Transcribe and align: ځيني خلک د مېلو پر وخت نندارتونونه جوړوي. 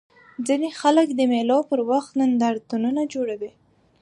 ځيني 0.47 0.69
خلک 0.81 1.07
د 1.13 1.21
مېلو 1.31 1.59
پر 1.69 1.79
وخت 1.91 2.11
نندارتونونه 2.19 3.01
جوړوي. 3.13 3.51